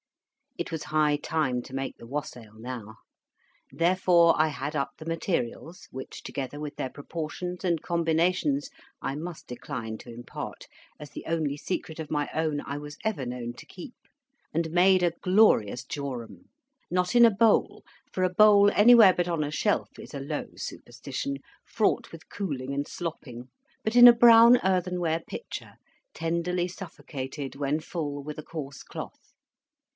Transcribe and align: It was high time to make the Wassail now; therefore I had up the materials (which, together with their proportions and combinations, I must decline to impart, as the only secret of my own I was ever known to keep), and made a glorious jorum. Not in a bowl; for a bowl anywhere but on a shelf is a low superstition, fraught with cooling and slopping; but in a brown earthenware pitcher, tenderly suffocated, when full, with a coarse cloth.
It 0.57 0.71
was 0.71 0.85
high 0.85 1.15
time 1.15 1.61
to 1.61 1.75
make 1.75 1.95
the 1.97 2.07
Wassail 2.07 2.53
now; 2.55 2.97
therefore 3.71 4.33
I 4.35 4.47
had 4.47 4.75
up 4.75 4.89
the 4.97 5.05
materials 5.05 5.87
(which, 5.91 6.23
together 6.23 6.59
with 6.59 6.75
their 6.75 6.89
proportions 6.89 7.63
and 7.63 7.81
combinations, 7.81 8.69
I 9.01 9.15
must 9.15 9.47
decline 9.47 9.97
to 9.99 10.09
impart, 10.11 10.65
as 10.99 11.11
the 11.11 11.23
only 11.27 11.55
secret 11.55 11.99
of 11.99 12.11
my 12.11 12.29
own 12.33 12.61
I 12.61 12.77
was 12.79 12.97
ever 13.05 13.25
known 13.25 13.53
to 13.53 13.65
keep), 13.65 13.93
and 14.53 14.71
made 14.71 15.03
a 15.03 15.13
glorious 15.21 15.85
jorum. 15.85 16.49
Not 16.89 17.15
in 17.15 17.23
a 17.25 17.31
bowl; 17.31 17.83
for 18.11 18.23
a 18.23 18.29
bowl 18.33 18.69
anywhere 18.71 19.13
but 19.13 19.27
on 19.27 19.43
a 19.43 19.51
shelf 19.51 19.97
is 19.99 20.13
a 20.15 20.19
low 20.19 20.47
superstition, 20.57 21.37
fraught 21.63 22.11
with 22.11 22.27
cooling 22.27 22.73
and 22.73 22.87
slopping; 22.87 23.49
but 23.83 23.95
in 23.95 24.07
a 24.07 24.13
brown 24.15 24.59
earthenware 24.63 25.21
pitcher, 25.27 25.75
tenderly 26.13 26.67
suffocated, 26.67 27.55
when 27.55 27.79
full, 27.79 28.21
with 28.23 28.37
a 28.39 28.43
coarse 28.43 28.81
cloth. 28.83 29.31